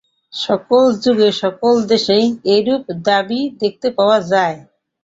সকল 0.33 0.83
যুগে, 1.03 1.29
সকল 1.41 1.75
দেশেই 1.91 2.25
এইরূপ 2.53 2.83
দাবী 3.05 3.41
দেখতে 3.61 3.87
পাওয়া 3.97 4.17
যায়। 4.31 4.57